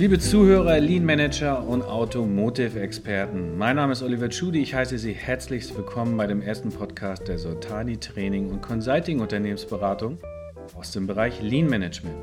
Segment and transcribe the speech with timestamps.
[0.00, 4.62] Liebe Zuhörer, Lean Manager und Automotive-Experten, mein Name ist Oliver Tschudi.
[4.62, 10.16] Ich heiße Sie herzlichst willkommen bei dem ersten Podcast der Sortani Training und Consulting Unternehmensberatung
[10.74, 12.16] aus dem Bereich Lean Management.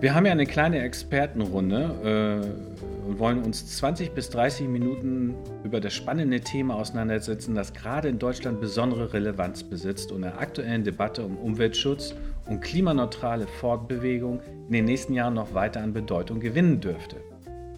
[0.00, 5.78] Wir haben ja eine kleine Expertenrunde äh, und wollen uns 20 bis 30 Minuten über
[5.78, 11.24] das spannende Thema auseinandersetzen, das gerade in Deutschland besondere Relevanz besitzt und der aktuellen Debatte
[11.24, 12.16] um Umweltschutz
[12.46, 17.16] und klimaneutrale Fortbewegung in den nächsten Jahren noch weiter an Bedeutung gewinnen dürfte.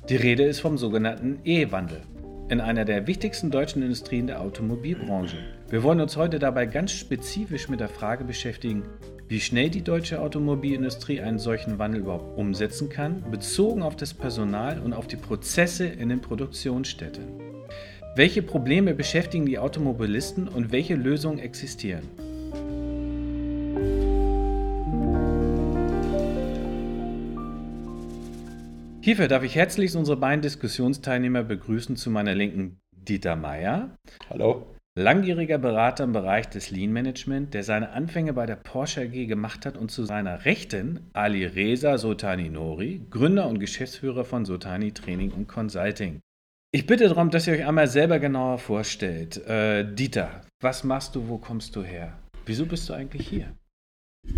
[0.09, 2.03] Die Rede ist vom sogenannten E-Wandel
[2.49, 5.39] in einer der wichtigsten deutschen Industrien der Automobilbranche.
[5.69, 8.85] Wir wollen uns heute dabei ganz spezifisch mit der Frage beschäftigen,
[9.29, 14.81] wie schnell die deutsche Automobilindustrie einen solchen Wandel überhaupt umsetzen kann, bezogen auf das Personal
[14.81, 17.25] und auf die Prozesse in den Produktionsstätten.
[18.15, 22.09] Welche Probleme beschäftigen die Automobilisten und welche Lösungen existieren?
[29.07, 31.95] Hierfür darf ich herzlich unsere beiden Diskussionsteilnehmer begrüßen.
[31.95, 33.97] Zu meiner Linken Dieter Meier.
[34.29, 34.67] Hallo.
[34.99, 39.65] Langjähriger Berater im Bereich des Lean Management, der seine Anfänge bei der Porsche AG gemacht
[39.65, 45.31] hat und zu seiner Rechten Ali Reza Sotani Nori, Gründer und Geschäftsführer von Sotani Training
[45.31, 46.19] und Consulting.
[46.73, 49.37] Ich bitte darum, dass ihr euch einmal selber genauer vorstellt.
[49.47, 52.19] Äh, Dieter, was machst du, wo kommst du her?
[52.45, 53.53] Wieso bist du eigentlich hier?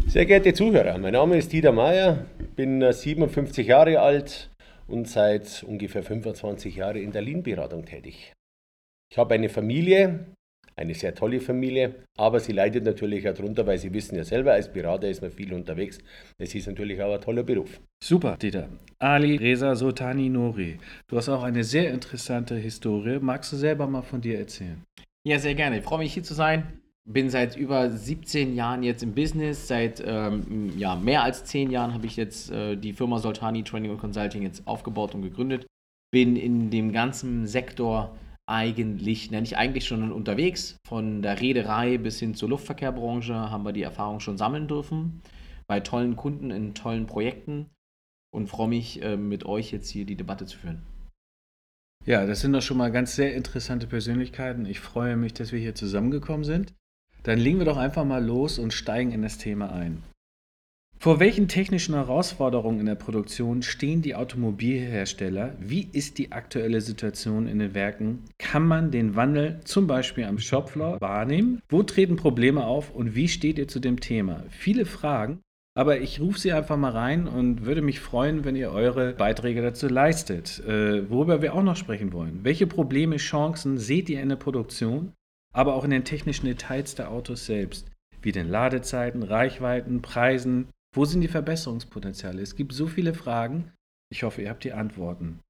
[0.08, 4.50] Sehr geehrte Zuhörer, mein Name ist Dieter Meier, bin 57 äh, Jahre alt,
[4.88, 8.32] und seit ungefähr 25 Jahren in der Lean-Beratung tätig.
[9.10, 10.26] Ich habe eine Familie,
[10.76, 14.52] eine sehr tolle Familie, aber sie leidet natürlich auch darunter, weil Sie wissen ja selber,
[14.52, 15.98] als Berater ist man viel unterwegs.
[16.38, 17.80] Es ist natürlich auch ein toller Beruf.
[18.02, 18.68] Super, Dieter.
[18.98, 20.78] Ali Reza Sotani Nori,
[21.08, 23.18] du hast auch eine sehr interessante Historie.
[23.20, 24.82] Magst du selber mal von dir erzählen?
[25.26, 25.78] Ja, sehr gerne.
[25.78, 26.77] Ich freue mich hier zu sein
[27.08, 29.66] bin seit über 17 Jahren jetzt im Business.
[29.66, 33.90] Seit ähm, ja, mehr als 10 Jahren habe ich jetzt äh, die Firma Soltani Training
[33.90, 35.66] und Consulting jetzt aufgebaut und gegründet.
[36.10, 38.16] Bin in dem ganzen Sektor
[38.46, 40.76] eigentlich, nenne ich eigentlich schon unterwegs.
[40.86, 45.22] Von der Reederei bis hin zur Luftverkehrbranche haben wir die Erfahrung schon sammeln dürfen.
[45.66, 47.70] Bei tollen Kunden in tollen Projekten
[48.34, 50.82] und freue mich, äh, mit euch jetzt hier die Debatte zu führen.
[52.04, 54.66] Ja, das sind doch schon mal ganz sehr interessante Persönlichkeiten.
[54.66, 56.74] Ich freue mich, dass wir hier zusammengekommen sind.
[57.28, 60.02] Dann legen wir doch einfach mal los und steigen in das Thema ein.
[60.98, 65.54] Vor welchen technischen Herausforderungen in der Produktion stehen die Automobilhersteller?
[65.60, 68.24] Wie ist die aktuelle Situation in den Werken?
[68.38, 71.60] Kann man den Wandel zum Beispiel am Shopfloor wahrnehmen?
[71.68, 74.44] Wo treten Probleme auf und wie steht ihr zu dem Thema?
[74.48, 75.42] Viele Fragen,
[75.74, 79.60] aber ich rufe sie einfach mal rein und würde mich freuen, wenn ihr eure Beiträge
[79.60, 80.60] dazu leistet.
[80.66, 82.40] Äh, worüber wir auch noch sprechen wollen.
[82.42, 85.12] Welche Probleme, Chancen seht ihr in der Produktion?
[85.52, 87.90] Aber auch in den technischen Details der Autos selbst,
[88.22, 90.68] wie den Ladezeiten, Reichweiten, Preisen.
[90.94, 92.42] Wo sind die Verbesserungspotenziale?
[92.42, 93.72] Es gibt so viele Fragen.
[94.10, 95.40] Ich hoffe, ihr habt die Antworten.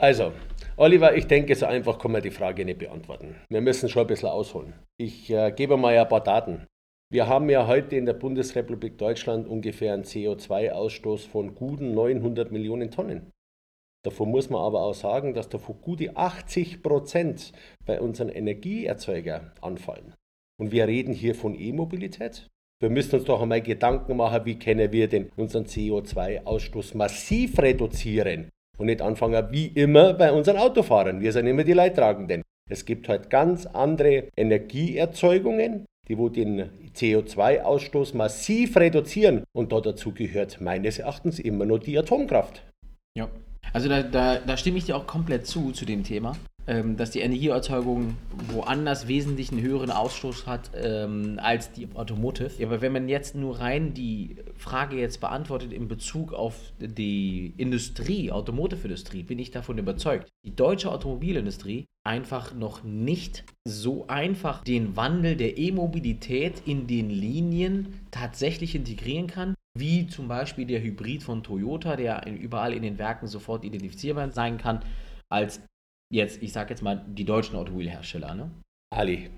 [0.00, 0.32] Also,
[0.76, 3.36] Oliver, ich denke, so einfach kann man die Frage nicht beantworten.
[3.48, 4.74] Wir müssen schon ein bisschen ausholen.
[4.98, 6.66] Ich äh, gebe mal ein paar Daten.
[7.12, 12.90] Wir haben ja heute in der Bundesrepublik Deutschland ungefähr einen CO2-Ausstoß von guten 900 Millionen
[12.90, 13.30] Tonnen.
[14.04, 17.52] Davon muss man aber auch sagen, dass davon gute 80 Prozent
[17.86, 20.14] bei unseren Energieerzeugern anfallen.
[20.60, 22.48] Und wir reden hier von E-Mobilität.
[22.80, 28.50] Wir müssen uns doch einmal Gedanken machen, wie können wir denn unseren CO2-Ausstoß massiv reduzieren
[28.76, 31.20] und nicht anfangen wie immer bei unseren Autofahrern.
[31.20, 32.42] Wir sind immer die Leidtragenden.
[32.70, 39.44] Es gibt halt ganz andere Energieerzeugungen, die wo den CO2-Ausstoß massiv reduzieren.
[39.56, 42.62] Und da dazu gehört meines Erachtens immer nur die Atomkraft.
[43.16, 43.30] Ja,
[43.72, 46.36] also da, da, da stimme ich dir auch komplett zu, zu dem Thema,
[46.66, 48.16] ähm, dass die Energieerzeugung
[48.50, 52.50] woanders wesentlich einen höheren Ausstoß hat ähm, als die Automotive.
[52.58, 57.52] Ja, aber wenn man jetzt nur rein die Frage jetzt beantwortet in Bezug auf die
[57.56, 64.96] Industrie, Automotive-Industrie, bin ich davon überzeugt, die deutsche Automobilindustrie einfach noch nicht so einfach den
[64.96, 71.42] Wandel der E-Mobilität in den Linien tatsächlich integrieren kann, wie zum Beispiel der Hybrid von
[71.42, 74.80] Toyota, der überall in den Werken sofort identifizierbar sein kann,
[75.30, 75.60] als
[76.14, 78.34] jetzt, ich sage jetzt mal, die deutschen Automobilhersteller.
[78.34, 78.50] Ne?
[78.90, 79.30] Ali,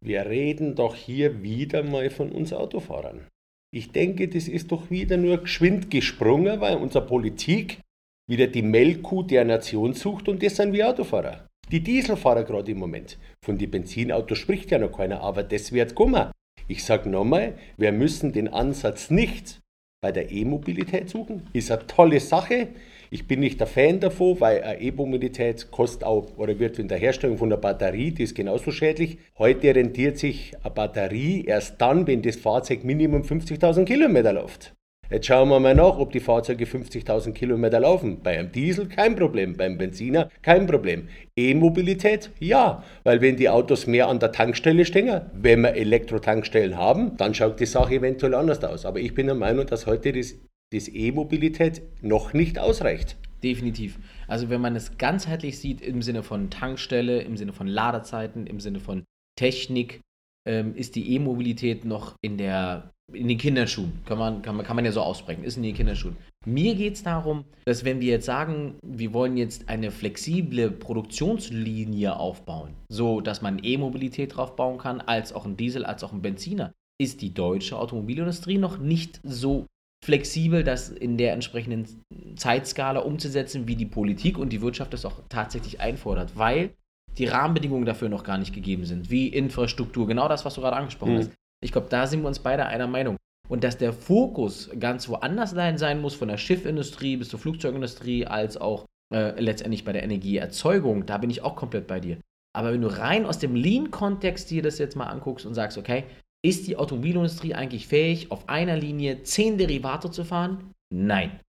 [0.00, 3.26] wir reden doch hier wieder mal von uns Autofahrern.
[3.74, 7.80] Ich denke, das ist doch wieder nur geschwind gesprungen, weil unsere Politik
[8.28, 11.46] wieder die Melkkuh der Nation sucht und das sind wir Autofahrer.
[11.70, 13.18] Die Dieselfahrer gerade im Moment.
[13.44, 16.32] Von den Benzinautos spricht ja noch keiner, aber das wird kommen.
[16.66, 19.60] Ich sage nochmal, wir müssen den Ansatz nicht
[20.00, 21.46] bei der E-Mobilität suchen.
[21.52, 22.68] Ist eine tolle Sache.
[23.10, 26.98] Ich bin nicht der Fan davon, weil eine E-Mobilität kostet auch oder wird in der
[26.98, 29.18] Herstellung von der Batterie, die ist genauso schädlich.
[29.38, 34.74] Heute rentiert sich eine Batterie erst dann, wenn das Fahrzeug Minimum 50.000 Kilometer läuft.
[35.10, 38.20] Jetzt schauen wir mal nach, ob die Fahrzeuge 50.000 Kilometer laufen.
[38.22, 41.08] Bei einem Diesel kein Problem, beim Benziner kein Problem.
[41.34, 47.16] E-Mobilität ja, weil wenn die Autos mehr an der Tankstelle stehen, wenn wir Elektrotankstellen haben,
[47.16, 48.84] dann schaut die Sache eventuell anders aus.
[48.84, 50.34] Aber ich bin der Meinung, dass heute das,
[50.72, 53.16] das E-Mobilität noch nicht ausreicht.
[53.42, 53.98] Definitiv.
[54.26, 58.60] Also wenn man es ganzheitlich sieht im Sinne von Tankstelle, im Sinne von Ladezeiten, im
[58.60, 59.04] Sinne von
[59.36, 60.00] Technik,
[60.46, 63.92] ähm, ist die E-Mobilität noch in der in den Kinderschuhen.
[64.04, 66.16] Kann man, kann, man, kann man ja so aussprechen, ist in den Kinderschuhen.
[66.44, 72.16] Mir geht es darum, dass wenn wir jetzt sagen, wir wollen jetzt eine flexible Produktionslinie
[72.16, 76.22] aufbauen, so dass man E-Mobilität drauf bauen kann, als auch ein Diesel, als auch ein
[76.22, 79.66] Benziner, ist die deutsche Automobilindustrie noch nicht so
[80.04, 82.02] flexibel, das in der entsprechenden
[82.36, 86.70] Zeitskala umzusetzen, wie die Politik und die Wirtschaft das auch tatsächlich einfordert, weil
[87.18, 90.76] die Rahmenbedingungen dafür noch gar nicht gegeben sind, wie Infrastruktur, genau das, was du gerade
[90.76, 91.18] angesprochen mhm.
[91.18, 91.30] hast.
[91.62, 93.16] Ich glaube, da sind wir uns beide einer Meinung.
[93.48, 98.56] Und dass der Fokus ganz woanders sein muss, von der Schiffindustrie bis zur Flugzeugindustrie, als
[98.56, 102.18] auch äh, letztendlich bei der Energieerzeugung, da bin ich auch komplett bei dir.
[102.54, 106.04] Aber wenn du rein aus dem Lean-Kontext dir das jetzt mal anguckst und sagst, okay,
[106.44, 110.72] ist die Automobilindustrie eigentlich fähig, auf einer Linie zehn Derivate zu fahren?
[110.94, 111.40] Nein,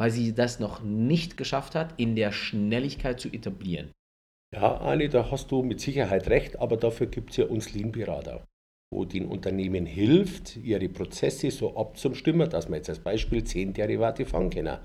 [0.00, 3.92] weil sie das noch nicht geschafft hat, in der Schnelligkeit zu etablieren.
[4.54, 8.44] Ja, Ani, da hast du mit Sicherheit recht, aber dafür gibt es ja uns Lean-Berater
[8.90, 14.24] wo den Unternehmen hilft, ihre Prozesse so abzustimmen, dass man jetzt als Beispiel 10 Derivate
[14.24, 14.78] fahren können.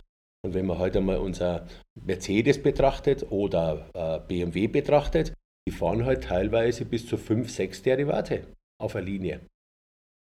[0.46, 1.66] Und wenn man heute mal unser
[1.96, 5.34] Mercedes betrachtet oder äh, BMW betrachtet,
[5.66, 8.48] die fahren halt teilweise bis zu 5, 6 Derivate
[8.82, 9.40] auf der Linie.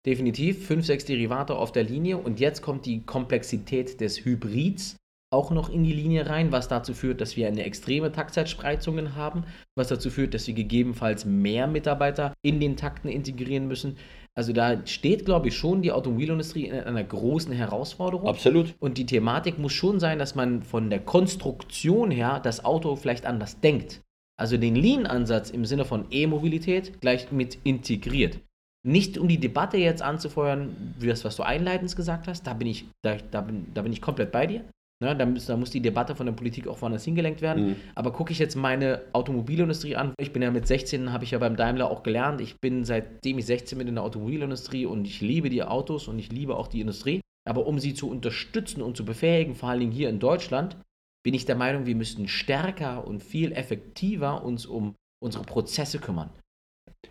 [0.04, 4.96] Definitiv 5, 6 Derivate auf der Linie und jetzt kommt die Komplexität des Hybrids
[5.32, 9.44] auch noch in die Linie rein, was dazu führt, dass wir eine extreme Taktzeitspreizungen haben,
[9.76, 13.96] was dazu führt, dass wir gegebenenfalls mehr Mitarbeiter in den Takten integrieren müssen.
[14.34, 18.28] Also da steht, glaube ich, schon die Automobilindustrie in einer großen Herausforderung.
[18.28, 18.74] Absolut.
[18.78, 23.24] Und die Thematik muss schon sein, dass man von der Konstruktion her das Auto vielleicht
[23.24, 24.00] anders denkt.
[24.38, 28.40] Also den Lean-Ansatz im Sinne von E-Mobilität gleich mit integriert.
[28.84, 32.66] Nicht um die Debatte jetzt anzufeuern, wie das, was du einleitend gesagt hast, da bin
[32.66, 34.64] ich, da, da, bin, da bin ich komplett bei dir.
[35.02, 37.70] Ne, da, muss, da, muss, die Debatte von der Politik auch woanders hingelenkt werden.
[37.70, 37.76] Mhm.
[37.96, 41.38] Aber gucke ich jetzt meine Automobilindustrie an, ich bin ja mit 16, habe ich ja
[41.38, 42.40] beim Daimler auch gelernt.
[42.40, 46.20] Ich bin seitdem ich 16 bin in der Automobilindustrie und ich liebe die Autos und
[46.20, 47.20] ich liebe auch die Industrie.
[47.44, 50.76] Aber um sie zu unterstützen und zu befähigen, vor allen Dingen hier in Deutschland,
[51.24, 56.30] bin ich der Meinung, wir müssten stärker und viel effektiver uns um unsere Prozesse kümmern.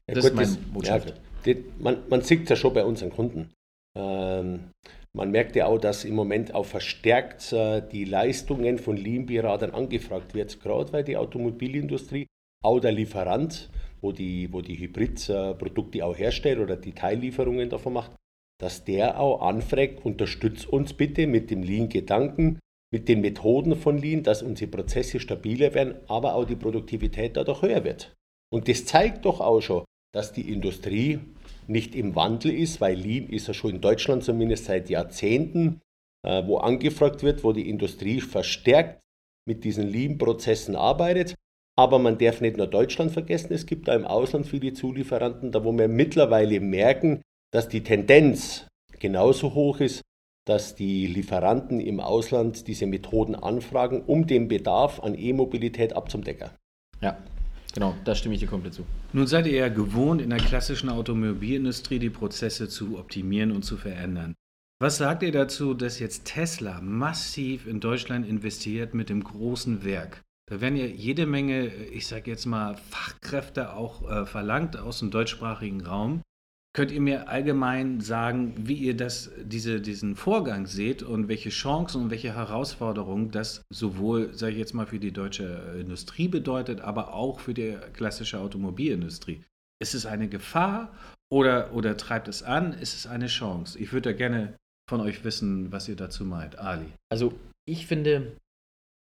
[0.08, 1.10] Ja, das gut, ist mein Botschaft.
[1.10, 1.16] Ja,
[1.80, 3.52] man, man sieht es ja schon bei unseren Kunden.
[3.98, 4.72] Ähm,
[5.14, 10.34] man merkt ja auch, dass im Moment auch verstärkt äh, die Leistungen von Lean-Beratern angefragt
[10.34, 12.28] wird, gerade weil die Automobilindustrie,
[12.64, 13.70] auch der Lieferant,
[14.02, 18.12] wo die, wo die Hybridprodukte auch herstellt oder die Teillieferungen davon macht,
[18.60, 22.60] dass der auch anfragt, unterstützt uns bitte mit dem Lean-Gedanken,
[22.94, 27.64] mit den Methoden von Lean, dass unsere Prozesse stabiler werden, aber auch die Produktivität dadurch
[27.64, 28.14] höher wird.
[28.54, 31.20] Und das zeigt doch auch schon, dass die Industrie
[31.68, 35.80] nicht im Wandel ist, weil Lean ist ja schon in Deutschland zumindest seit Jahrzehnten,
[36.26, 39.02] äh, wo angefragt wird, wo die Industrie verstärkt
[39.48, 41.36] mit diesen Lean-Prozessen arbeitet.
[41.78, 45.64] Aber man darf nicht nur Deutschland vergessen, es gibt da im Ausland viele Zulieferanten, da
[45.64, 47.22] wo wir mittlerweile merken,
[47.52, 48.68] dass die Tendenz
[49.00, 50.02] genauso hoch ist,
[50.46, 56.50] dass die Lieferanten im Ausland diese Methoden anfragen, um den Bedarf an E-Mobilität abzudecken.
[57.00, 57.18] Ja,
[57.74, 58.86] Genau, da stimme ich dir komplett zu.
[59.14, 63.78] Nun seid ihr ja gewohnt, in der klassischen Automobilindustrie die Prozesse zu optimieren und zu
[63.78, 64.36] verändern.
[64.82, 70.22] Was sagt ihr dazu, dass jetzt Tesla massiv in Deutschland investiert mit dem großen Werk?
[70.50, 75.12] Da werden ja jede Menge, ich sage jetzt mal, Fachkräfte auch äh, verlangt aus dem
[75.12, 76.22] deutschsprachigen Raum.
[76.74, 82.04] Könnt ihr mir allgemein sagen, wie ihr das, diese, diesen Vorgang seht und welche Chancen
[82.04, 87.14] und welche Herausforderungen das sowohl, sage ich jetzt mal, für die deutsche Industrie bedeutet, aber
[87.14, 89.44] auch für die klassische Automobilindustrie?
[89.82, 90.96] Ist es eine Gefahr
[91.30, 92.72] oder, oder treibt es an?
[92.72, 93.78] Ist es eine Chance?
[93.78, 94.54] Ich würde da gerne
[94.90, 96.58] von euch wissen, was ihr dazu meint.
[96.58, 96.86] Ali.
[97.12, 97.34] Also
[97.66, 98.38] ich finde,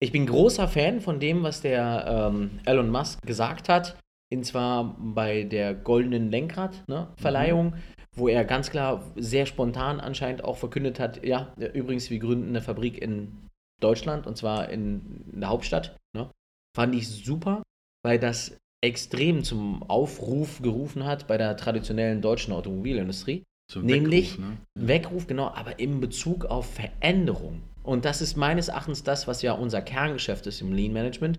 [0.01, 3.95] ich bin großer Fan von dem, was der ähm, Elon Musk gesagt hat
[4.33, 7.81] und zwar bei der goldenen Lenkrad-Verleihung, ne, mhm.
[8.13, 12.61] wo er ganz klar sehr spontan anscheinend auch verkündet hat, ja, übrigens, wir gründen eine
[12.61, 13.49] Fabrik in
[13.81, 15.97] Deutschland und zwar in, in der Hauptstadt.
[16.15, 16.29] Ne?
[16.75, 17.63] Fand ich super,
[18.03, 23.43] weil das extrem zum Aufruf gerufen hat bei der traditionellen deutschen Automobilindustrie.
[23.71, 24.87] Zum nämlich Weckruf, ne?
[24.87, 27.63] Weckruf, genau, aber in Bezug auf Veränderung.
[27.81, 31.37] Und das ist meines Erachtens das, was ja unser Kerngeschäft ist im Lean Management,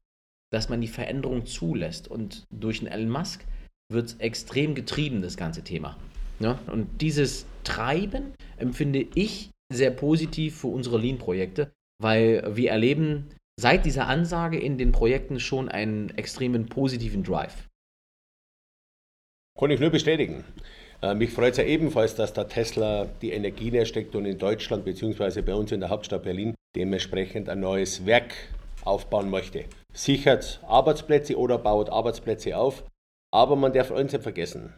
[0.56, 2.08] dass man die Veränderung zulässt.
[2.08, 3.44] Und durch den Elon Musk
[3.92, 5.98] wird es extrem getrieben, das ganze Thema.
[6.40, 6.58] Ja?
[6.72, 11.72] Und dieses Treiben empfinde ich sehr positiv für unsere Lean-Projekte,
[12.02, 13.26] weil wir erleben
[13.60, 17.68] seit dieser Ansage in den Projekten schon einen extremen positiven Drive.
[19.58, 20.42] Kann ich nur bestätigen.
[21.02, 24.86] Äh, mich freut es ja ebenfalls, dass der Tesla die Energie steckt und in Deutschland
[24.86, 25.42] bzw.
[25.42, 28.32] bei uns in der Hauptstadt Berlin dementsprechend ein neues Werk
[28.86, 29.64] aufbauen möchte.
[29.96, 32.84] Sichert Arbeitsplätze oder baut Arbeitsplätze auf.
[33.32, 34.74] Aber man darf eins nicht vergessen.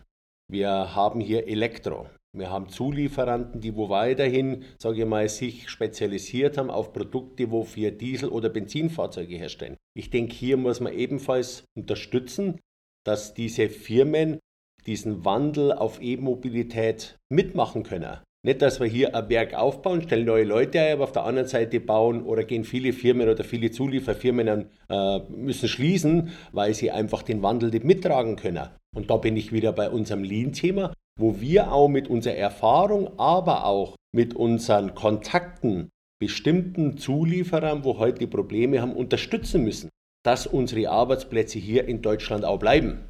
[0.49, 2.09] Wir haben hier Elektro.
[2.37, 7.65] Wir haben Zulieferanten, die wo weiterhin, sage ich mal, sich spezialisiert haben auf Produkte, wo
[7.65, 9.77] für Diesel- oder Benzinfahrzeuge herstellen.
[9.97, 12.61] Ich denke, hier muss man ebenfalls unterstützen,
[13.05, 14.39] dass diese Firmen
[14.87, 18.19] diesen Wandel auf E-Mobilität mitmachen können.
[18.49, 21.47] Nicht, dass wir hier ein Werk aufbauen, stellen neue Leute ein, aber auf der anderen
[21.47, 27.23] Seite bauen oder gehen viele Firmen oder viele Zulieferfirmen äh, müssen schließen, weil sie einfach
[27.23, 28.71] den Wandel nicht mittragen können.
[28.97, 33.67] Und da bin ich wieder bei unserem Lean-Thema, wo wir auch mit unserer Erfahrung, aber
[33.67, 39.91] auch mit unseren Kontakten bestimmten Zulieferern, wo heute Probleme haben, unterstützen müssen,
[40.25, 43.05] dass unsere Arbeitsplätze hier in Deutschland auch bleiben.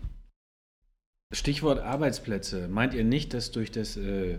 [1.33, 2.67] Stichwort Arbeitsplätze.
[2.67, 4.39] Meint ihr nicht, dass durch, das, äh,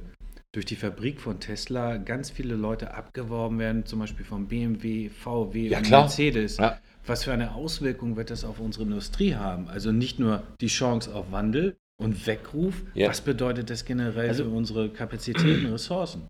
[0.51, 5.67] durch die Fabrik von Tesla ganz viele Leute abgeworben werden, zum Beispiel von BMW, VW
[5.67, 6.01] ja, und klar.
[6.01, 6.57] Mercedes?
[6.57, 6.79] Ja.
[7.05, 9.67] Was für eine Auswirkung wird das auf unsere Industrie haben?
[9.67, 13.09] Also nicht nur die Chance auf Wandel und Weckruf, ja.
[13.09, 16.27] was bedeutet das generell also, für unsere Kapazitäten, Ressourcen?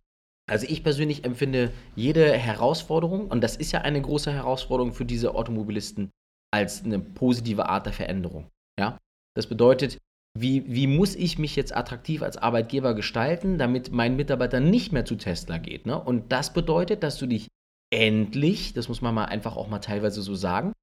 [0.50, 5.36] Also ich persönlich empfinde jede Herausforderung, und das ist ja eine große Herausforderung für diese
[5.36, 6.10] Automobilisten,
[6.52, 8.50] als eine positive Art der Veränderung.
[8.80, 8.98] Ja?
[9.36, 10.00] Das bedeutet,
[10.38, 15.06] wie, wie muss ich mich jetzt attraktiv als Arbeitgeber gestalten, damit mein Mitarbeiter nicht mehr
[15.06, 15.86] zu Tesla geht.
[15.86, 16.00] Ne?
[16.02, 17.48] Und das bedeutet, dass du dich
[17.92, 20.74] endlich, das muss man mal einfach auch mal teilweise so sagen,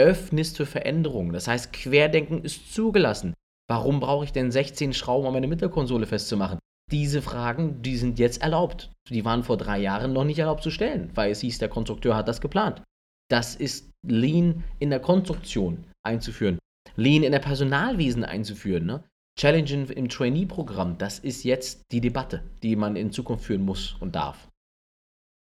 [0.00, 1.32] öffnest für Veränderungen.
[1.32, 3.34] Das heißt, Querdenken ist zugelassen.
[3.68, 6.58] Warum brauche ich denn 16 Schrauben, um meine Mittelkonsole festzumachen?
[6.90, 8.90] Diese Fragen, die sind jetzt erlaubt.
[9.08, 12.16] Die waren vor drei Jahren noch nicht erlaubt zu stellen, weil es hieß, der Konstrukteur
[12.16, 12.82] hat das geplant.
[13.30, 16.58] Das ist Lean in der Konstruktion einzuführen.
[16.96, 19.04] Lean in der Personalwesen einzuführen, ne?
[19.38, 24.14] Challenge im Trainee-Programm, das ist jetzt die Debatte, die man in Zukunft führen muss und
[24.14, 24.48] darf.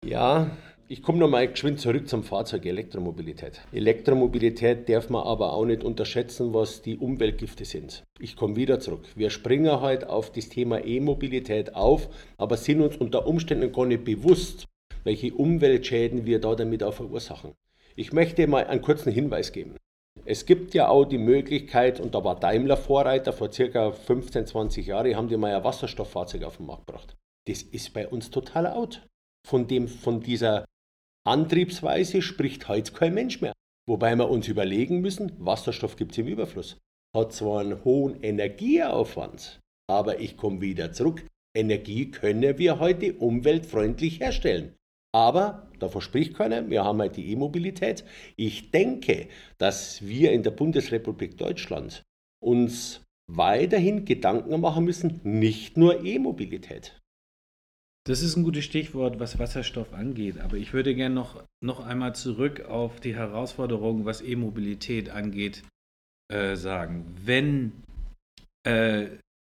[0.04, 0.50] Ja,
[0.88, 3.60] ich komme nochmal geschwind zurück zum Fahrzeug Elektromobilität.
[3.72, 8.04] Elektromobilität darf man aber auch nicht unterschätzen, was die Umweltgifte sind.
[8.20, 9.04] Ich komme wieder zurück.
[9.14, 14.04] Wir springen halt auf das Thema E-Mobilität auf, aber sind uns unter Umständen gar nicht
[14.04, 14.66] bewusst,
[15.04, 17.54] welche Umweltschäden wir da damit auch verursachen.
[17.96, 19.76] Ich möchte mal einen kurzen Hinweis geben.
[20.28, 24.86] Es gibt ja auch die Möglichkeit, und da war Daimler Vorreiter, vor circa 15, 20
[24.86, 27.16] Jahren haben die mal ein Wasserstofffahrzeug auf den Markt gebracht.
[27.46, 29.06] Das ist bei uns total out.
[29.46, 30.64] Von, dem, von dieser
[31.24, 33.52] Antriebsweise spricht heute kein Mensch mehr.
[33.88, 36.76] Wobei wir uns überlegen müssen, Wasserstoff gibt es im Überfluss.
[37.16, 41.24] Hat zwar einen hohen Energieaufwand, aber ich komme wieder zurück.
[41.56, 44.74] Energie können wir heute umweltfreundlich herstellen.
[45.16, 48.04] Aber da verspricht keiner, wir haben halt die E-Mobilität.
[48.36, 52.02] Ich denke, dass wir in der Bundesrepublik Deutschland
[52.38, 57.00] uns weiterhin Gedanken machen müssen, nicht nur E-Mobilität.
[58.06, 60.38] Das ist ein gutes Stichwort, was Wasserstoff angeht.
[60.38, 65.62] Aber ich würde gerne noch, noch einmal zurück auf die Herausforderungen, was E-Mobilität angeht,
[66.30, 67.06] äh, sagen.
[67.24, 67.72] Wenn
[68.64, 69.06] äh,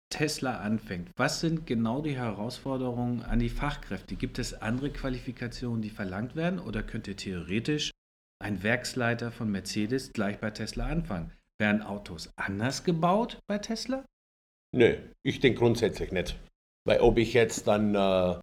[0.09, 4.15] Tesla anfängt, was sind genau die Herausforderungen an die Fachkräfte?
[4.15, 7.91] Gibt es andere Qualifikationen, die verlangt werden oder könnte theoretisch
[8.39, 11.31] ein Werksleiter von Mercedes gleich bei Tesla anfangen?
[11.59, 14.05] Werden Autos anders gebaut bei Tesla?
[14.75, 16.37] Nö, ich denke grundsätzlich nicht.
[16.85, 18.39] Weil ob ich jetzt dann äh,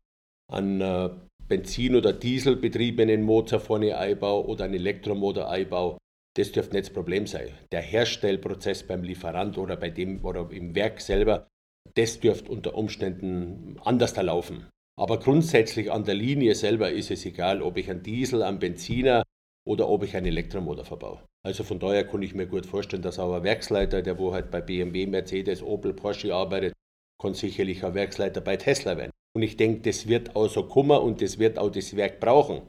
[0.52, 1.10] einen äh,
[1.48, 5.98] Benzin- oder Dieselbetriebenen Motor vorne einbaue oder einen Elektromotor einbaue,
[6.36, 7.48] das dürfte nicht das Problem sein.
[7.70, 11.48] Der Herstellprozess beim Lieferant oder bei dem oder im Werk selber,
[11.94, 14.66] das dürfte unter Umständen anders da laufen.
[14.96, 19.24] Aber grundsätzlich an der Linie selber ist es egal, ob ich einen Diesel, einen Benziner
[19.66, 21.20] oder ob ich einen Elektromotor verbaue.
[21.44, 24.50] Also von daher kann ich mir gut vorstellen, dass auch ein Werksleiter, der wo halt
[24.50, 26.74] bei BMW, Mercedes, Opel, Porsche arbeitet,
[27.20, 29.10] kann sicherlich ein Werksleiter bei Tesla werden.
[29.34, 32.62] Und ich denke, das wird auch so kommen und das wird auch das Werk brauchen,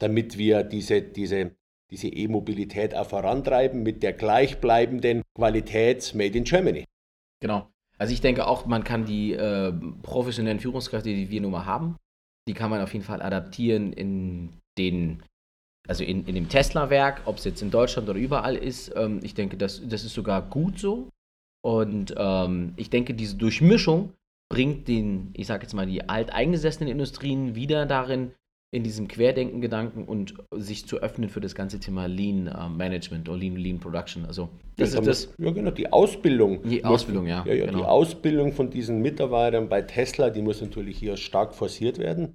[0.00, 1.54] damit wir diese, diese,
[1.90, 6.84] diese E-Mobilität auch vorantreiben mit der gleichbleibenden Qualität Made in Germany.
[7.40, 7.68] Genau.
[7.98, 11.96] Also ich denke auch, man kann die äh, professionellen Führungskräfte, die wir nun mal haben,
[12.46, 15.22] die kann man auf jeden Fall adaptieren in den,
[15.88, 18.92] also in, in dem Tesla-Werk, ob es jetzt in Deutschland oder überall ist.
[18.96, 21.10] Ähm, ich denke, das, das ist sogar gut so.
[21.64, 24.12] Und ähm, ich denke, diese Durchmischung
[24.48, 28.32] bringt den, ich sage jetzt mal, die alteingesessenen Industrien wieder darin,
[28.70, 33.38] in diesem Querdenken-Gedanken und sich zu öffnen für das ganze Thema Lean uh, Management oder
[33.38, 34.26] Lean, Lean Production.
[34.26, 35.34] Also das ja, ist das.
[35.38, 36.62] Ja, genau, die Ausbildung.
[36.64, 37.44] Die Ausbildung, ja.
[37.46, 37.78] Ja, ja genau.
[37.78, 42.34] die Ausbildung von diesen Mitarbeitern bei Tesla, die muss natürlich hier stark forciert werden,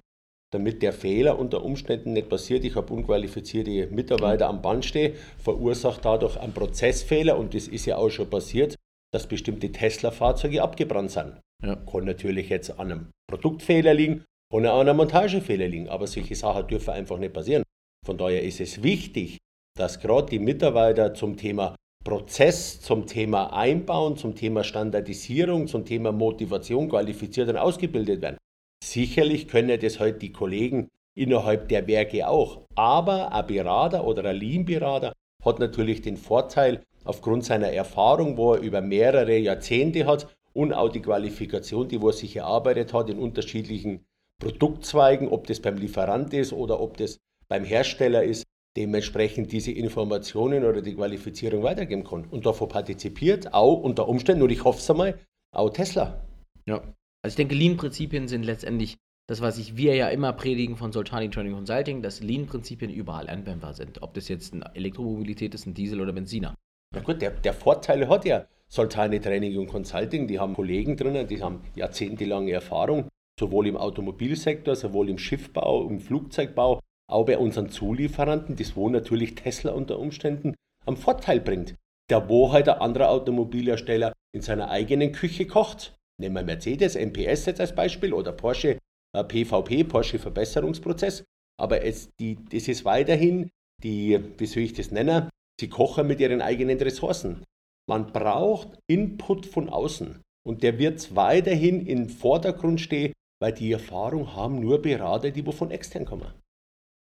[0.52, 2.64] damit der Fehler unter Umständen nicht passiert.
[2.64, 7.96] Ich habe unqualifizierte Mitarbeiter am Band stehen, verursacht dadurch einen Prozessfehler und das ist ja
[7.96, 8.74] auch schon passiert,
[9.12, 11.40] dass bestimmte Tesla-Fahrzeuge abgebrannt sind.
[11.62, 11.76] Ja.
[11.76, 14.24] Kann natürlich jetzt an einem Produktfehler liegen,
[14.62, 17.64] kann auch einem Montagefehler liegen, aber solche Sachen dürfen einfach nicht passieren.
[18.04, 19.38] Von daher ist es wichtig,
[19.76, 26.12] dass gerade die Mitarbeiter zum Thema Prozess, zum Thema Einbauen, zum Thema Standardisierung, zum Thema
[26.12, 28.36] Motivation qualifiziert und ausgebildet werden.
[28.84, 34.36] Sicherlich können das heute die Kollegen innerhalb der Werke auch, aber ein Berater oder ein
[34.36, 40.72] Lean-Berater hat natürlich den Vorteil, aufgrund seiner Erfahrung, wo er über mehrere Jahrzehnte hat und
[40.72, 44.04] auch die Qualifikation, die er sich erarbeitet hat in unterschiedlichen
[44.40, 48.44] Produktzweigen, ob das beim Lieferant ist oder ob das beim Hersteller ist,
[48.76, 52.24] dementsprechend diese Informationen oder die Qualifizierung weitergeben kann.
[52.24, 55.18] Und davon partizipiert auch unter Umständen, und ich hoffe es einmal,
[55.54, 56.24] auch Tesla.
[56.66, 56.82] Ja,
[57.22, 61.30] also ich denke, Lean-Prinzipien sind letztendlich das, was ich, wir ja immer predigen von Soltani
[61.30, 64.02] Training Consulting, dass Lean-Prinzipien überall anwendbar sind.
[64.02, 66.54] Ob das jetzt eine Elektromobilität ist, ein Diesel oder Benziner.
[66.94, 70.26] Na gut, der, der Vorteil hat ja Soltani Training und Consulting.
[70.26, 76.00] Die haben Kollegen drinnen, die haben jahrzehntelange Erfahrung, sowohl im Automobilsektor, sowohl im Schiffbau, im
[76.00, 80.54] Flugzeugbau, auch bei unseren Zulieferanten, das wo natürlich Tesla unter Umständen
[80.86, 81.74] am Vorteil bringt.
[82.10, 85.96] Der wo halt ein anderer Automobilhersteller in seiner eigenen Küche kocht.
[86.20, 88.78] Nehmen wir Mercedes, MPS jetzt als Beispiel oder Porsche
[89.14, 91.24] PVP, äh, Porsche Verbesserungsprozess.
[91.58, 93.50] Aber es, die, das ist weiterhin
[93.82, 95.28] die, wie soll ich das nennen,
[95.60, 97.44] sie kochen mit ihren eigenen Ressourcen.
[97.88, 103.12] Man braucht Input von außen und der wird weiterhin im Vordergrund stehen,
[103.44, 106.32] weil die Erfahrung haben nur Berater, die von extern kommen.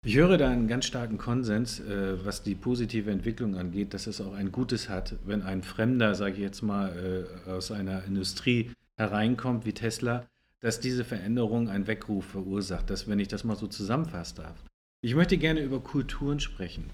[0.03, 4.19] Ich höre da einen ganz starken Konsens, äh, was die positive Entwicklung angeht, dass es
[4.21, 8.71] auch ein Gutes hat, wenn ein Fremder, sage ich jetzt mal, äh, aus einer Industrie
[8.97, 10.25] hereinkommt wie Tesla,
[10.61, 14.63] dass diese Veränderung einen Weckruf verursacht, dass, wenn ich das mal so zusammenfassen darf.
[15.01, 16.89] Ich möchte gerne über Kulturen sprechen.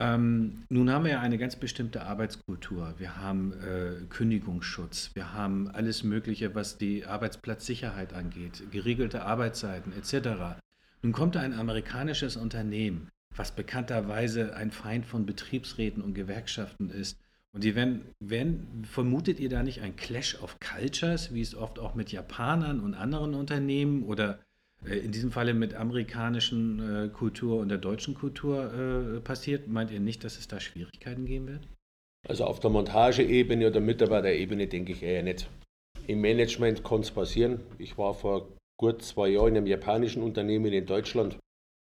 [0.00, 2.94] Ähm, nun haben wir ja eine ganz bestimmte Arbeitskultur.
[2.96, 10.58] Wir haben äh, Kündigungsschutz, wir haben alles Mögliche, was die Arbeitsplatzsicherheit angeht, geregelte Arbeitszeiten etc.
[11.02, 17.18] Nun kommt ein amerikanisches Unternehmen, was bekannterweise ein Feind von Betriebsräten und Gewerkschaften ist.
[17.52, 21.78] Und die werden, werden, vermutet ihr da nicht ein Clash of Cultures, wie es oft
[21.78, 24.38] auch mit Japanern und anderen Unternehmen oder
[24.84, 30.00] in diesem Falle mit amerikanischen äh, Kultur und der deutschen Kultur äh, passiert, meint ihr
[30.00, 31.68] nicht, dass es da Schwierigkeiten geben wird?
[32.28, 35.48] Also auf der Montageebene oder Mitarbeiterebene denke ich eher nicht.
[36.06, 37.60] Im Management kann es passieren.
[37.78, 41.38] Ich war vor gut zwei Jahren in einem japanischen Unternehmen in Deutschland.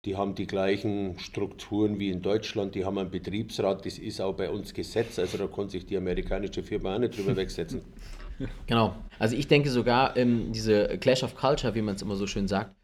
[0.05, 2.75] Die haben die gleichen Strukturen wie in Deutschland.
[2.75, 3.85] Die haben einen Betriebsrat.
[3.85, 5.19] Das ist auch bei uns Gesetz.
[5.19, 7.81] Also da kann sich die amerikanische Firma auch nicht drüber wegsetzen.
[8.65, 8.95] Genau.
[9.19, 12.47] Also ich denke sogar, ähm, diese Clash of Culture, wie man es immer so schön
[12.47, 12.75] sagt,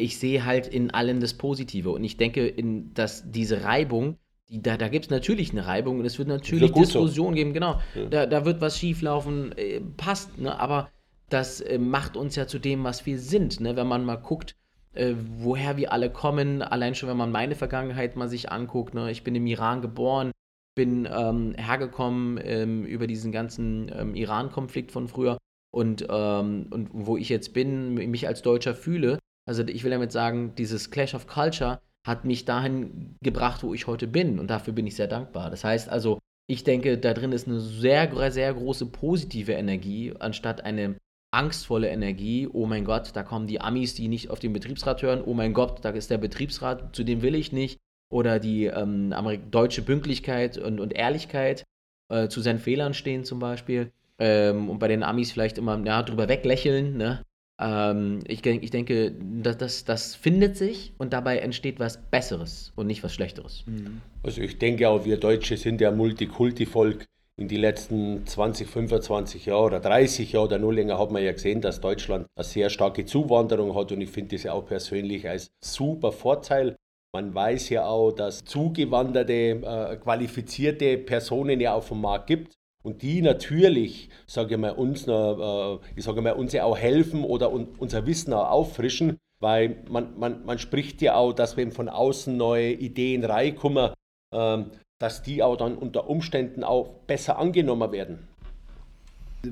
[0.00, 1.90] ich sehe halt in allem das Positive.
[1.90, 6.00] Und ich denke, in, dass diese Reibung, die, da, da gibt es natürlich eine Reibung
[6.00, 7.30] und es wird natürlich Diskussionen so.
[7.30, 7.80] geben, genau.
[7.94, 8.06] Ja.
[8.06, 10.58] Da, da wird was schieflaufen, äh, passt, ne?
[10.58, 10.90] aber
[11.28, 13.60] das äh, macht uns ja zu dem, was wir sind.
[13.60, 13.76] Ne?
[13.76, 14.56] Wenn man mal guckt,
[14.92, 18.94] äh, woher wir alle kommen, allein schon, wenn man meine Vergangenheit mal sich anguckt.
[18.94, 19.10] Ne?
[19.10, 20.32] Ich bin im Iran geboren,
[20.74, 25.38] bin ähm, hergekommen ähm, über diesen ganzen ähm, Iran-Konflikt von früher
[25.72, 30.12] und, ähm, und wo ich jetzt bin, mich als Deutscher fühle, also ich will damit
[30.12, 34.38] sagen, dieses Clash of Culture hat mich dahin gebracht, wo ich heute bin.
[34.38, 35.50] Und dafür bin ich sehr dankbar.
[35.50, 40.64] Das heißt also, ich denke, da drin ist eine sehr, sehr große positive Energie, anstatt
[40.64, 40.96] eine
[41.32, 42.48] angstvolle Energie.
[42.52, 45.22] Oh mein Gott, da kommen die Amis, die nicht auf den Betriebsrat hören.
[45.24, 47.78] Oh mein Gott, da ist der Betriebsrat, zu dem will ich nicht.
[48.12, 49.14] Oder die ähm,
[49.52, 51.64] deutsche Pünktlichkeit und, und Ehrlichkeit
[52.08, 53.92] äh, zu seinen Fehlern stehen zum Beispiel.
[54.18, 56.96] Ähm, und bei den Amis vielleicht immer ja, drüber weglächeln.
[56.96, 57.22] Ne?
[57.60, 62.86] Ähm, ich, ich denke, das, das, das findet sich und dabei entsteht was Besseres und
[62.86, 63.64] nicht was Schlechteres.
[63.66, 64.00] Mhm.
[64.22, 67.06] Also ich denke auch, wir Deutsche sind ja Multikulti-Volk.
[67.36, 71.32] In die letzten 20, 25 Jahre oder 30 Jahre oder nur länger hat man ja
[71.32, 75.26] gesehen, dass Deutschland eine sehr starke Zuwanderung hat und ich finde das ja auch persönlich
[75.26, 76.76] als super Vorteil.
[77.14, 83.02] Man weiß ja auch, dass zugewanderte, äh, qualifizierte Personen ja auf dem Markt gibt und
[83.02, 87.24] die natürlich, sage ich mal, uns, noch, äh, ich sage mal, uns ja auch helfen
[87.24, 91.88] oder unser Wissen auch auffrischen, weil man, man, man spricht ja auch, dass wenn von
[91.88, 93.92] außen neue Ideen reinkommen,
[94.32, 98.28] ähm, dass die auch dann unter Umständen auch besser angenommen werden.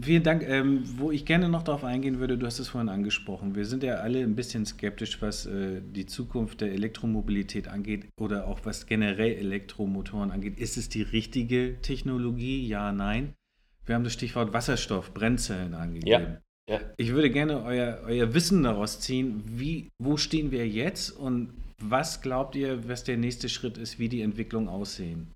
[0.03, 0.43] Vielen Dank.
[0.47, 3.55] Ähm, wo ich gerne noch darauf eingehen würde, du hast es vorhin angesprochen.
[3.55, 8.47] Wir sind ja alle ein bisschen skeptisch, was äh, die Zukunft der Elektromobilität angeht oder
[8.47, 10.59] auch was generell Elektromotoren angeht.
[10.59, 12.67] Ist es die richtige Technologie?
[12.67, 13.33] Ja, nein.
[13.87, 16.09] Wir haben das Stichwort Wasserstoff, Brennzellen angegeben.
[16.09, 16.41] Ja.
[16.69, 16.81] Ja.
[16.99, 19.43] Ich würde gerne euer, euer Wissen daraus ziehen.
[19.47, 24.11] Wie, wo stehen wir jetzt und was glaubt ihr, was der nächste Schritt ist, wie
[24.11, 25.29] die Entwicklung aussehen?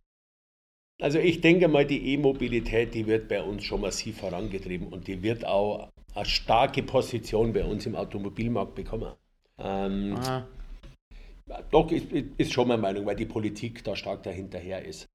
[1.03, 5.21] Also ich denke mal, die E-Mobilität, die wird bei uns schon massiv vorangetrieben und die
[5.21, 9.13] wird auch eine starke Position bei uns im Automobilmarkt bekommen.
[9.59, 10.17] Ähm,
[11.73, 15.09] doch, ist, ist schon meine Meinung, weil die Politik da stark dahinterher ist.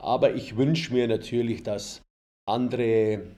[0.00, 2.00] Aber ich wünsche mir natürlich, dass
[2.48, 3.36] andere,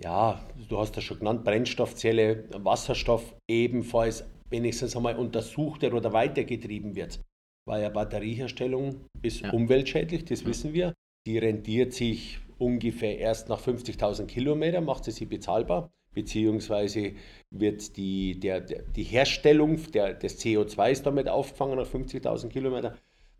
[0.00, 6.94] ja, du hast das schon genannt, Brennstoffzelle, Wasserstoff ebenfalls wenigstens einmal untersucht wird oder weitergetrieben
[6.94, 7.18] wird.
[7.66, 9.50] Weil ja Batterieherstellung ist ja.
[9.50, 10.94] umweltschädlich, das wissen wir.
[11.26, 17.12] Die rentiert sich ungefähr erst nach 50.000 Kilometern, macht sie sie bezahlbar, beziehungsweise
[17.50, 22.96] wird die, der, der, die Herstellung der, des CO2 damit aufgefangen nach 50.000 Kilometern.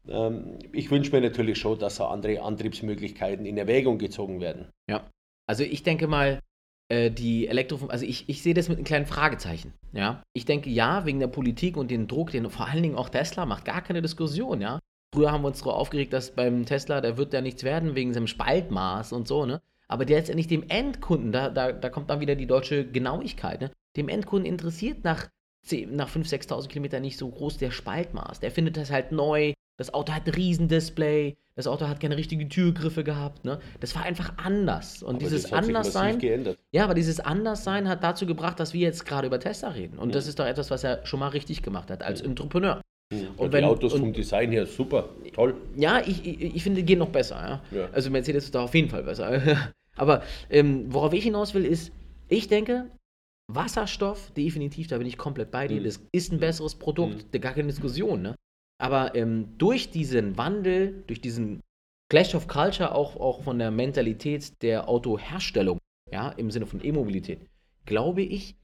[0.09, 4.71] Ähm, ich wünsche mir natürlich schon, dass da andere Antriebsmöglichkeiten in Erwägung gezogen werden.
[4.89, 5.09] Ja,
[5.47, 6.41] also ich denke mal,
[6.89, 9.73] äh, die Elektro, also ich, ich sehe das mit einem kleinen Fragezeichen.
[9.93, 13.09] Ja, ich denke ja, wegen der Politik und dem Druck, den vor allen Dingen auch
[13.09, 14.61] Tesla macht, gar keine Diskussion.
[14.61, 14.81] Ja,
[15.15, 18.13] früher haben wir uns darüber aufgeregt, dass beim Tesla, da wird ja nichts werden wegen
[18.13, 19.63] seinem Spaltmaß und so, ne?
[19.87, 23.61] Aber der ist nicht dem Endkunden, da, da, da kommt dann wieder die deutsche Genauigkeit,
[23.61, 23.71] ne?
[23.97, 25.29] Dem Endkunden interessiert nach,
[25.89, 28.41] nach 5.000, 6.000 Kilometern nicht so groß der Spaltmaß.
[28.41, 32.49] Der findet das halt neu, das Auto hat ein Riesendisplay, das Auto hat keine richtigen
[32.49, 33.45] Türgriffe gehabt.
[33.45, 33.61] Ne?
[33.81, 35.03] Das war einfach anders.
[35.03, 36.19] Und aber dieses Anderssein.
[36.73, 39.99] Ja, aber dieses Anderssein hat dazu gebracht, dass wir jetzt gerade über Tesla reden.
[39.99, 40.15] Und ja.
[40.15, 42.27] das ist doch etwas, was er schon mal richtig gemacht hat als ja.
[42.27, 42.81] Entrepreneur.
[43.13, 43.29] Ja.
[43.37, 45.55] Und, wenn, die Autos und, vom Design her super, toll.
[45.77, 47.63] Ja, ich, ich, ich finde, die gehen noch besser.
[47.73, 47.89] Ja?
[47.93, 49.73] Also Mercedes ist da auf jeden Fall besser.
[49.97, 51.93] aber ähm, worauf ich hinaus will, ist,
[52.29, 52.91] ich denke,
[53.53, 55.81] Wasserstoff, definitiv, da bin ich komplett bei dir.
[55.81, 55.85] Mhm.
[55.85, 57.41] Das ist ein besseres Produkt, mhm.
[57.41, 58.23] gar keine Diskussion.
[58.23, 58.35] Ne?
[58.79, 61.61] Aber ähm, durch diesen Wandel, durch diesen
[62.11, 65.79] Clash of Culture, auch, auch von der Mentalität der Autoherstellung,
[66.11, 67.41] ja, im Sinne von E-Mobilität,
[67.87, 68.57] glaube ich,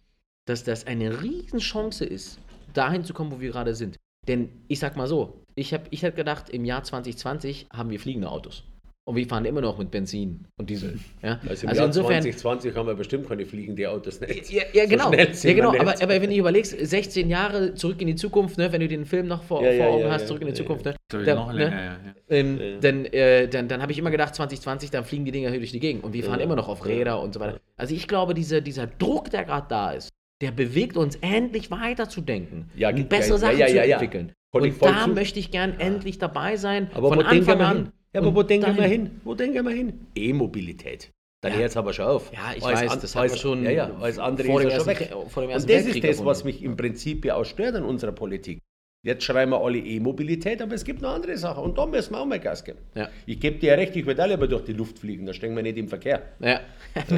[0.46, 2.38] dass das eine Riesenchance ist,
[2.74, 3.98] dahin zu kommen, wo wir gerade sind.
[4.28, 8.00] Denn ich sag mal so, ich habe ich hab gedacht, im Jahr 2020 haben wir
[8.00, 8.64] fliegende Autos.
[9.10, 10.98] Und wir fahren immer noch mit Benzin und Diesel.
[11.22, 11.40] Ja?
[11.48, 14.20] Also im also Jahr insofern, 2020 haben wir bestimmt keine fliegende Autos.
[14.20, 14.50] Nicht.
[14.50, 15.10] Ja, ja, genau.
[15.32, 15.70] So ja, genau.
[15.70, 19.04] Aber, aber, wenn du überlegst, 16 Jahre zurück in die Zukunft, ne, wenn du den
[19.06, 21.70] Film noch vor, ja, vor Augen hast, zurück in die Zukunft, ne, dann, noch länger,
[21.70, 25.50] ne, ähm, dann, äh, dann, dann habe ich immer gedacht, 2020, dann fliegen die Dinger
[25.50, 26.04] durch die Gegend.
[26.04, 27.58] Und wir fahren immer noch auf Räder und so weiter.
[27.76, 32.70] Also ich glaube, diese, dieser Druck, der gerade da ist, der bewegt uns endlich weiterzudenken
[32.74, 34.32] ja, und bessere Sachen zu entwickeln.
[34.52, 37.92] Und da möchte ich gern endlich dabei sein, aber von Anfang an.
[38.12, 39.20] Ja, aber wo denken wir hin?
[39.22, 40.06] Wo denken wir hin?
[40.16, 41.12] E-Mobilität.
[41.42, 41.60] Dann ja.
[41.60, 42.32] jetzt aber schon auf.
[42.32, 43.62] Ja, ich als weiß, an, das haben wir schon.
[43.62, 45.14] Ja, ja, als andere vor ist schon weg.
[45.28, 48.12] Vor dem Und das ist das, was mich im Prinzip ja auch stört an unserer
[48.12, 48.58] Politik.
[49.02, 51.64] Jetzt schreiben wir alle E-Mobilität, aber es gibt noch andere Sachen.
[51.64, 52.80] Und da müssen wir auch mal Gas geben.
[52.94, 53.08] Ja.
[53.24, 55.56] Ich gebe dir ja recht, ich würde alle aber durch die Luft fliegen, da stehen
[55.56, 56.22] wir nicht im Verkehr.
[56.38, 56.60] Ja.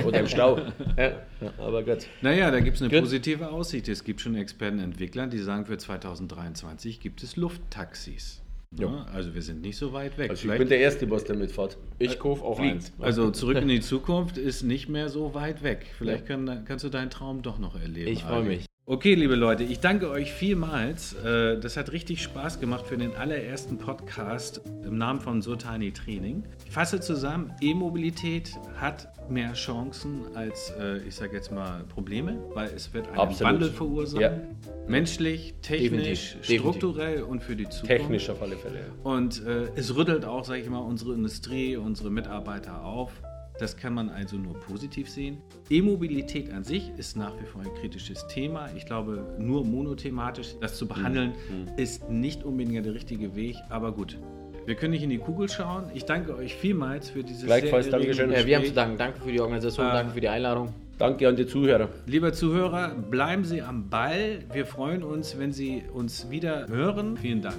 [0.06, 0.58] Oder im Stau.
[0.96, 1.22] ja.
[1.58, 2.06] Aber gut.
[2.20, 3.00] Naja, da gibt es eine gut.
[3.00, 3.88] positive Aussicht.
[3.88, 8.42] Es gibt schon Expertenentwickler, die sagen, für 2023 gibt es Lufttaxis.
[8.78, 9.06] Ja.
[9.12, 10.30] Also wir sind nicht so weit weg.
[10.30, 11.76] Also ich bin der Erste, was damit fährt.
[11.98, 12.74] Ich kaufe auch Fliegt.
[12.74, 12.92] eins.
[13.00, 15.86] Also zurück in die Zukunft ist nicht mehr so weit weg.
[15.98, 16.36] Vielleicht ja.
[16.36, 18.10] kann, kannst du deinen Traum doch noch erleben.
[18.10, 18.66] Ich freue mich.
[18.84, 21.12] Okay, liebe Leute, ich danke euch vielmals.
[21.14, 26.42] Äh, das hat richtig Spaß gemacht für den allerersten Podcast im Namen von Sotani Training.
[26.66, 32.70] Ich fasse zusammen, E-Mobilität hat mehr Chancen als, äh, ich sage jetzt mal, Probleme, weil
[32.74, 33.52] es wird einen Absolut.
[33.52, 34.20] Wandel verursachen.
[34.20, 34.36] Ja.
[34.88, 36.60] Menschlich, technisch, Definitiv.
[36.60, 37.30] strukturell Definitiv.
[37.30, 37.86] und für die Zukunft.
[37.86, 38.80] Technisch auf alle Fälle.
[39.04, 43.12] Und äh, es rüttelt auch, sage ich mal, unsere Industrie, unsere Mitarbeiter auf.
[43.58, 45.38] Das kann man also nur positiv sehen.
[45.70, 48.68] E-Mobilität an sich ist nach wie vor ein kritisches Thema.
[48.76, 51.78] Ich glaube, nur monothematisch das zu behandeln, mhm.
[51.78, 53.56] ist nicht unbedingt der richtige Weg.
[53.68, 54.18] Aber gut,
[54.64, 55.84] wir können nicht in die Kugel schauen.
[55.94, 58.30] Ich danke euch vielmals für dieses Gleichfalls, sehr Dankeschön.
[58.30, 58.96] Ja, wir haben zu danken.
[58.96, 60.72] Danke für die Organisation, äh, danke für die Einladung.
[60.98, 61.88] Danke an die Zuhörer.
[62.06, 64.38] Lieber Zuhörer, bleiben Sie am Ball.
[64.52, 67.16] Wir freuen uns, wenn Sie uns wieder hören.
[67.16, 67.56] Vielen Dank.